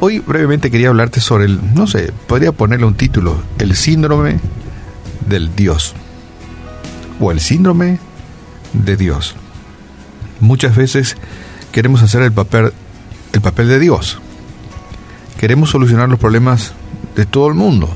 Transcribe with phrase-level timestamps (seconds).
[0.00, 4.38] Hoy brevemente quería hablarte sobre el, no sé, podría ponerle un título, el síndrome
[5.26, 5.94] del Dios.
[7.18, 7.98] O el síndrome
[8.74, 9.34] de Dios.
[10.38, 11.16] Muchas veces
[11.72, 12.72] queremos hacer el papel,
[13.32, 14.20] el papel de Dios.
[15.36, 16.74] Queremos solucionar los problemas
[17.16, 17.90] de todo el mundo.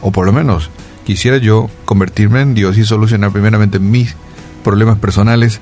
[0.00, 0.70] O por lo menos
[1.06, 4.16] quisiera yo convertirme en Dios y solucionar primeramente mis
[4.64, 5.60] problemas personales.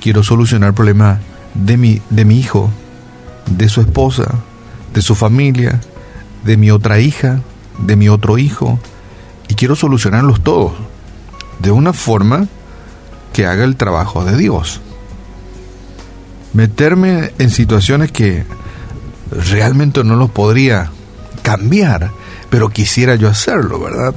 [0.00, 1.18] Quiero solucionar el problema
[1.54, 2.70] de mi, de mi hijo,
[3.46, 4.38] de su esposa,
[4.94, 5.80] de su familia,
[6.44, 7.40] de mi otra hija,
[7.78, 8.78] de mi otro hijo.
[9.48, 10.72] Y quiero solucionarlos todos.
[11.58, 12.46] De una forma
[13.32, 14.80] que haga el trabajo de Dios.
[16.52, 18.44] Meterme en situaciones que
[19.30, 20.90] realmente no los podría
[21.42, 22.10] cambiar,
[22.48, 24.14] pero quisiera yo hacerlo, ¿verdad?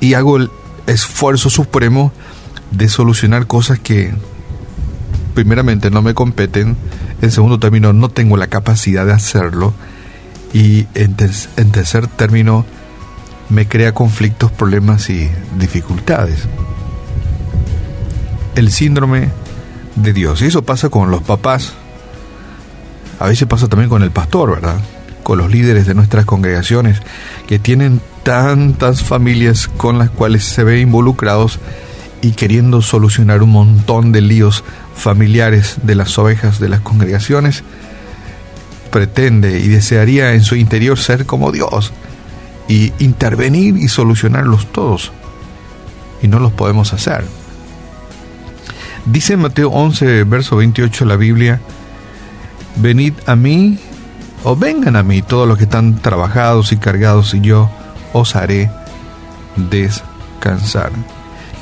[0.00, 0.50] Y hago el
[0.86, 2.12] esfuerzo supremo
[2.70, 4.12] de solucionar cosas que
[5.30, 6.76] primeramente no me competen,
[7.22, 9.72] en segundo término no tengo la capacidad de hacerlo
[10.52, 11.16] y en,
[11.56, 12.64] en tercer término
[13.48, 16.46] me crea conflictos, problemas y dificultades
[18.54, 19.30] el síndrome
[19.96, 20.42] de Dios.
[20.42, 21.72] Y eso pasa con los papás.
[23.18, 24.80] A veces pasa también con el pastor, ¿verdad?
[25.22, 27.00] Con los líderes de nuestras congregaciones
[27.46, 31.58] que tienen tantas familias con las cuales se ven involucrados
[32.22, 37.62] y queriendo solucionar un montón de líos familiares de las ovejas de las congregaciones,
[38.90, 41.92] pretende y desearía en su interior ser como Dios
[42.68, 45.12] y intervenir y solucionarlos todos.
[46.22, 47.24] Y no los podemos hacer.
[49.06, 51.60] Dice en Mateo 11, verso 28 la Biblia,
[52.76, 53.78] venid a mí
[54.44, 57.70] o vengan a mí todos los que están trabajados y cargados y yo
[58.12, 58.70] os haré
[59.56, 60.92] descansar.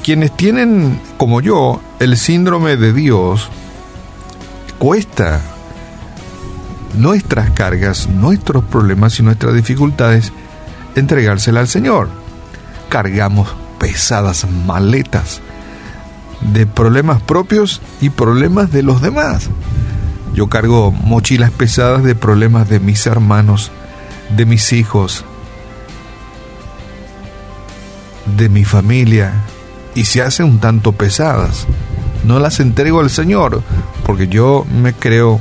[0.08, 3.50] Quienes tienen, como yo, el síndrome de Dios,
[4.78, 5.42] cuesta
[6.94, 10.32] nuestras cargas, nuestros problemas y nuestras dificultades
[10.96, 12.08] entregárselas al Señor.
[12.88, 15.42] Cargamos pesadas maletas
[16.40, 19.50] de problemas propios y problemas de los demás.
[20.32, 23.70] Yo cargo mochilas pesadas de problemas de mis hermanos,
[24.34, 25.26] de mis hijos,
[28.38, 29.44] de mi familia,
[29.94, 31.66] y se hacen un tanto pesadas.
[32.24, 33.62] No las entrego al Señor,
[34.04, 35.40] porque yo me creo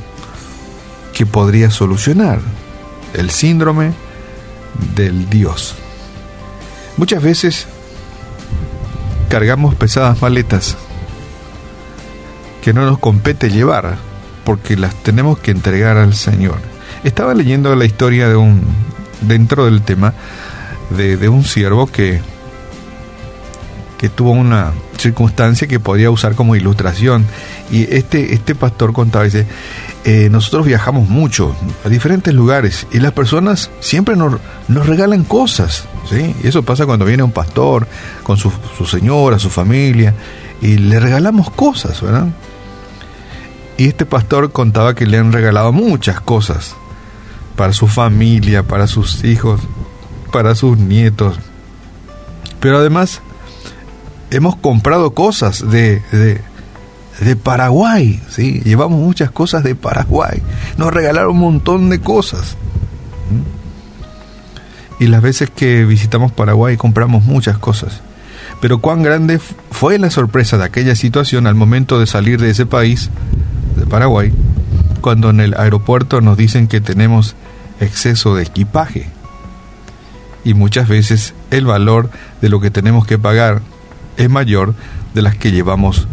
[1.13, 2.40] que podría solucionar
[3.13, 3.94] el síndrome
[4.96, 5.75] del Dios.
[6.97, 7.68] Muchas veces
[9.30, 10.78] cargamos pesadas maletas
[12.63, 13.97] que no nos compete llevar,
[14.44, 16.57] porque las tenemos que entregar al Señor.
[17.03, 18.62] Estaba leyendo la historia de un,
[19.22, 20.13] dentro del tema,
[20.90, 22.22] de, un siervo que,
[23.97, 27.25] que tuvo una circunstancia que podía usar como ilustración.
[27.72, 29.46] Y este, este pastor contaba, dice,
[30.06, 35.86] eh, nosotros viajamos mucho a diferentes lugares y las personas siempre nos, nos regalan cosas.
[36.09, 36.36] ¿sí?
[36.44, 37.88] Y eso pasa cuando viene un pastor
[38.24, 40.13] con su, su señora, su familia,
[40.62, 42.28] y le regalamos cosas, ¿verdad?
[43.78, 46.75] Y este pastor contaba que le han regalado muchas cosas
[47.56, 49.62] para su familia, para sus hijos,
[50.31, 51.38] para sus nietos.
[52.59, 53.22] Pero además
[54.32, 58.62] hemos comprado cosas de, de, Paraguay, ¿sí?
[58.64, 60.42] Llevamos muchas cosas de Paraguay.
[60.78, 62.58] Nos regalaron un montón de cosas.
[65.00, 68.02] Y las veces que visitamos Paraguay compramos muchas cosas.
[68.62, 69.40] Pero cuán grande
[69.72, 73.10] fue la sorpresa de aquella situación al momento de salir de ese país
[73.76, 74.34] de Paraguay
[75.02, 77.36] cuando en el aeropuerto nos dicen que tenemos
[77.80, 79.08] exceso de equipaje.
[80.44, 82.10] Y muchas veces el valor
[82.42, 83.62] de lo que tenemos que pagar
[84.18, 84.74] es mayor
[85.14, 86.08] de las que llevamos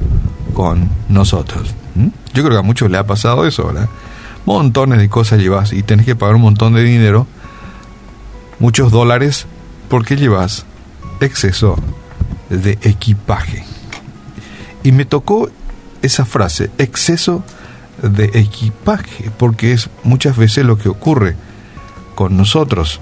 [0.55, 1.75] con nosotros.
[1.95, 2.09] ¿Mm?
[2.33, 3.89] Yo creo que a muchos le ha pasado eso, ¿verdad?
[4.47, 7.27] Montones de cosas llevas y tenés que pagar un montón de dinero,
[8.59, 9.47] muchos dólares,
[9.89, 10.67] porque llevas
[11.21, 11.77] exceso
[12.51, 13.65] de equipaje.
[14.83, 15.51] Y me tocó
[16.03, 17.43] esa frase, exceso
[18.03, 21.37] de equipaje, porque es muchas veces lo que ocurre
[22.15, 23.01] con nosotros.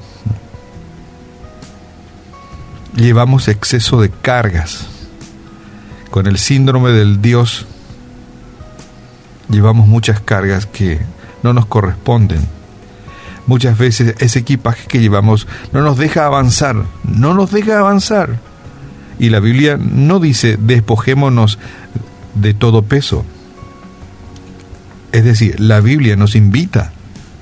[2.94, 4.86] Llevamos exceso de cargas.
[6.10, 7.66] Con el síndrome del Dios
[9.48, 11.00] llevamos muchas cargas que
[11.42, 12.46] no nos corresponden.
[13.46, 18.38] Muchas veces ese equipaje que llevamos no nos deja avanzar, no nos deja avanzar.
[19.18, 21.58] Y la Biblia no dice despojémonos
[22.34, 23.24] de todo peso.
[25.12, 26.92] Es decir, la Biblia nos invita,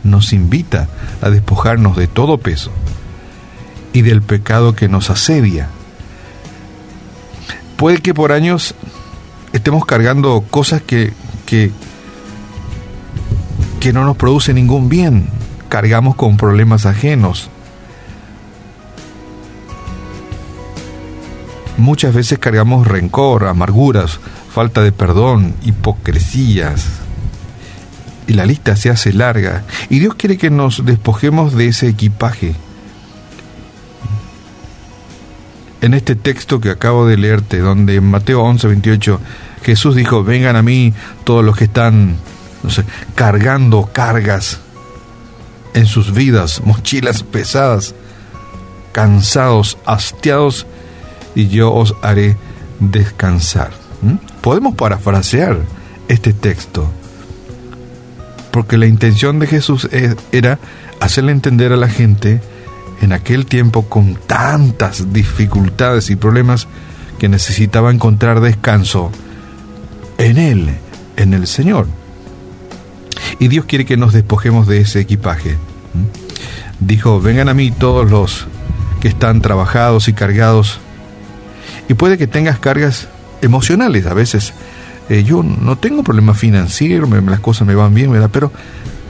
[0.05, 0.89] nos invita
[1.21, 2.71] a despojarnos de todo peso
[3.93, 5.69] y del pecado que nos asedia.
[7.77, 8.75] Puede que por años
[9.53, 11.13] estemos cargando cosas que,
[11.47, 11.71] que,
[13.81, 15.29] que no nos producen ningún bien,
[15.69, 17.49] cargamos con problemas ajenos.
[21.79, 24.21] Muchas veces cargamos rencor, amarguras,
[24.53, 26.85] falta de perdón, hipocresías.
[28.27, 29.65] Y la lista se hace larga.
[29.89, 32.55] Y Dios quiere que nos despojemos de ese equipaje.
[35.81, 39.21] En este texto que acabo de leerte, donde en Mateo 11, 28,
[39.63, 40.93] Jesús dijo, vengan a mí
[41.25, 42.17] todos los que están,
[42.63, 42.85] no sé,
[43.15, 44.61] cargando cargas
[45.75, 47.95] en sus vidas, mochilas pesadas,
[48.93, 50.67] cansados, hastiados,
[51.35, 52.37] y yo os haré
[52.81, 53.71] descansar.
[54.03, 54.17] ¿Mm?
[54.41, 55.61] Podemos parafrasear
[56.09, 56.91] este texto,
[58.51, 60.59] porque la intención de Jesús e, era
[61.01, 62.41] hacerle entender a la gente
[63.01, 66.69] en aquel tiempo con tantas dificultades y problemas
[67.19, 69.11] que necesitaba encontrar descanso
[70.19, 70.71] en Él,
[71.17, 71.87] en el Señor.
[73.39, 75.53] Y Dios quiere que nos despojemos de ese equipaje.
[75.53, 76.87] ¿Mm?
[76.87, 78.47] Dijo, vengan a mí todos los
[79.01, 80.79] que están trabajados y cargados
[81.89, 83.09] y puede que tengas cargas
[83.43, 84.07] emocionales.
[84.07, 84.53] A veces
[85.09, 88.31] eh, yo no tengo problemas financieros, las cosas me van bien, ¿verdad?
[88.33, 88.53] Pero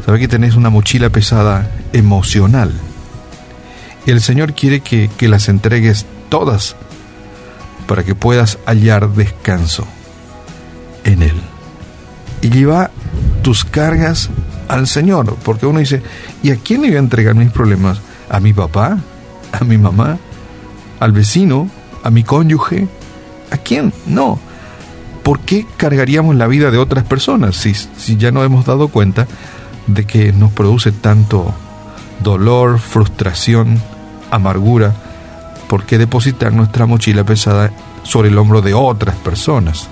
[0.07, 2.73] sabes que tenés una mochila pesada emocional.
[4.07, 6.77] Y el Señor quiere que, que las entregues todas
[7.87, 9.87] para que puedas hallar descanso
[11.05, 11.41] en Él.
[12.43, 12.91] Y lleva
[13.43, 14.31] tus cargas
[14.69, 16.03] al Señor, porque uno dice,
[16.43, 18.01] ¿y a quién le voy a entregar mis problemas?
[18.29, 18.99] ¿A mi papá?
[19.53, 20.19] ¿A mi mamá?
[21.01, 21.69] ¿Al vecino?
[22.03, 22.89] a mi cónyuge?
[23.51, 23.93] ¿A quién?
[24.07, 24.39] No.
[25.23, 29.27] ¿Por qué cargaríamos la vida de otras personas si, si ya no hemos dado cuenta
[29.87, 31.55] de que nos produce tanto
[32.23, 33.81] dolor, frustración,
[34.31, 34.95] amargura?
[35.69, 37.71] ¿Por qué depositar nuestra mochila pesada
[38.03, 39.89] sobre el hombro de otras personas?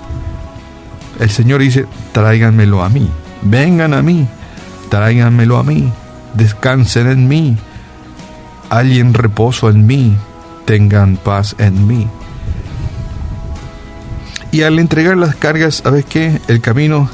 [1.19, 3.09] El Señor dice, tráiganmelo a mí,
[3.41, 4.27] vengan a mí,
[4.89, 5.91] tráiganmelo a mí,
[6.33, 7.57] descansen en mí,
[8.69, 10.15] hallen reposo en mí,
[10.65, 12.07] tengan paz en mí.
[14.51, 16.39] Y al entregar las cargas, ¿sabes qué?
[16.47, 17.09] El camino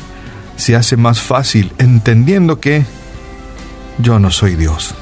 [0.56, 2.86] se hace más fácil, entendiendo que
[3.98, 4.96] yo no soy Dios.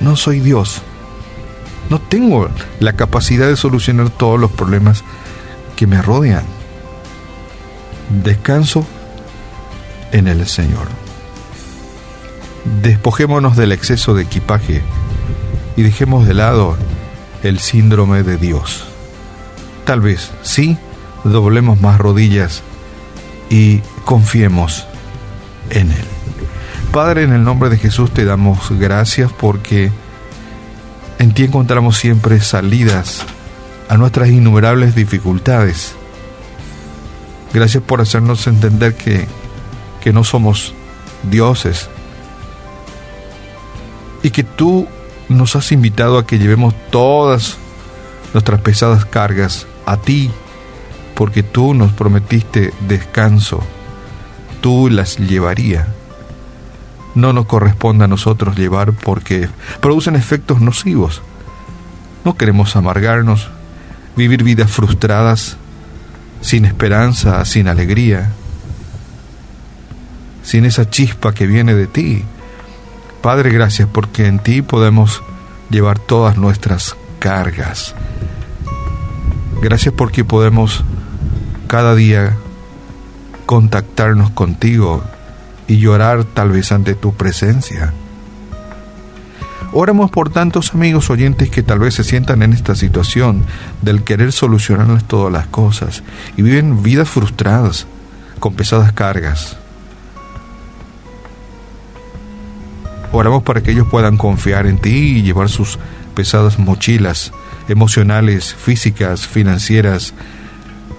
[0.00, 0.82] No soy Dios.
[1.90, 2.48] No tengo
[2.80, 5.04] la capacidad de solucionar todos los problemas
[5.76, 6.44] que me rodean.
[8.22, 8.86] Descanso
[10.12, 10.88] en el Señor.
[12.82, 14.82] Despojémonos del exceso de equipaje
[15.76, 16.76] y dejemos de lado
[17.42, 18.84] el síndrome de Dios.
[19.84, 20.76] Tal vez sí,
[21.22, 22.62] doblemos más rodillas
[23.50, 24.86] y confiemos
[25.70, 26.15] en Él.
[26.96, 29.92] Padre, en el nombre de Jesús te damos gracias porque
[31.18, 33.22] en ti encontramos siempre salidas
[33.90, 35.94] a nuestras innumerables dificultades.
[37.52, 39.26] Gracias por hacernos entender que,
[40.00, 40.72] que no somos
[41.22, 41.90] dioses
[44.22, 44.88] y que tú
[45.28, 47.58] nos has invitado a que llevemos todas
[48.32, 50.30] nuestras pesadas cargas a ti,
[51.14, 53.60] porque tú nos prometiste descanso,
[54.62, 55.88] tú las llevaría.
[57.16, 59.48] No nos corresponde a nosotros llevar porque
[59.80, 61.20] producen efectos nocivos.
[62.24, 63.50] No queremos amargarnos,
[64.14, 65.56] vivir vidas frustradas,
[66.40, 68.30] sin esperanza, sin alegría,
[70.44, 72.24] sin esa chispa que viene de ti
[73.26, 75.20] Padre, gracias porque en ti podemos
[75.68, 77.92] llevar todas nuestras cargas.
[79.60, 80.84] Gracias porque podemos
[81.66, 82.36] cada día
[83.44, 85.02] contactarnos contigo
[85.68, 87.92] y llorar tal vez ante tu presencia.
[89.72, 93.44] Oramos por tantos amigos oyentes que tal vez se sientan en esta situación
[93.82, 96.02] del querer solucionarles todas las cosas
[96.36, 97.86] y viven vidas frustradas
[98.38, 99.58] con pesadas cargas.
[103.12, 105.78] Oramos para que ellos puedan confiar en ti y llevar sus
[106.14, 107.32] pesadas mochilas
[107.68, 110.14] emocionales, físicas, financieras,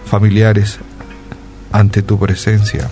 [0.06, 0.80] familiares
[1.72, 2.90] ante tu presencia.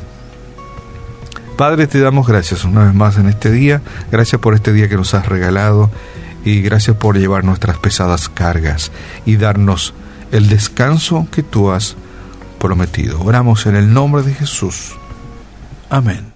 [1.57, 3.81] Padre, te damos gracias una vez más en este día,
[4.12, 5.89] gracias por este día que nos has regalado
[6.43, 8.91] y gracias por llevar nuestras pesadas cargas
[9.25, 9.93] y darnos
[10.31, 11.95] el descanso que tú has
[12.59, 13.21] prometido.
[13.21, 14.95] Oramos en el nombre de Jesús.
[15.89, 16.35] Amén.